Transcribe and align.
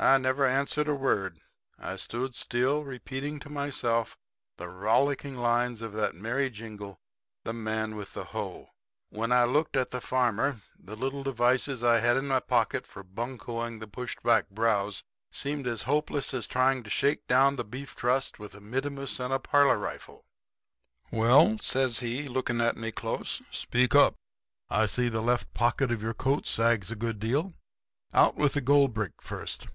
"I 0.00 0.16
never 0.16 0.46
answered 0.46 0.86
a 0.86 0.94
word. 0.94 1.40
I 1.76 1.96
stood 1.96 2.36
still, 2.36 2.84
repeating 2.84 3.40
to 3.40 3.50
myself 3.50 4.16
the 4.56 4.68
rollicking 4.68 5.36
lines 5.36 5.82
of 5.82 5.92
that 5.94 6.14
merry 6.14 6.50
jingle, 6.50 7.00
'The 7.42 7.54
Man 7.54 7.96
with 7.96 8.14
the 8.14 8.26
Hoe.' 8.26 8.70
When 9.08 9.32
I 9.32 9.42
looked 9.42 9.76
at 9.76 9.90
this 9.90 10.04
farmer, 10.04 10.60
the 10.78 10.94
little 10.94 11.24
devices 11.24 11.82
I 11.82 11.98
had 11.98 12.16
in 12.16 12.28
my 12.28 12.38
pocket 12.38 12.86
for 12.86 13.02
buncoing 13.02 13.80
the 13.80 13.88
pushed 13.88 14.22
back 14.22 14.48
brows 14.50 15.02
seemed 15.32 15.66
as 15.66 15.82
hopeless 15.82 16.32
as 16.32 16.46
trying 16.46 16.84
to 16.84 16.90
shake 16.90 17.26
down 17.26 17.56
the 17.56 17.64
Beef 17.64 17.96
Trust 17.96 18.38
with 18.38 18.54
a 18.54 18.60
mittimus 18.60 19.18
and 19.18 19.32
a 19.34 19.40
parlor 19.40 19.78
rifle. 19.78 20.24
"'Well,' 21.10 21.58
says 21.58 21.98
he, 21.98 22.28
looking 22.28 22.60
at 22.60 22.76
me 22.76 22.92
close, 22.92 23.42
'speak 23.50 23.96
up. 23.96 24.14
I 24.70 24.86
see 24.86 25.08
the 25.08 25.22
left 25.22 25.52
pocket 25.54 25.90
of 25.90 26.02
your 26.02 26.14
coat 26.14 26.46
sags 26.46 26.92
a 26.92 26.94
good 26.94 27.18
deal. 27.18 27.54
Out 28.14 28.36
with 28.36 28.54
the 28.54 28.60
goldbrick 28.62 29.14
first. 29.20 29.66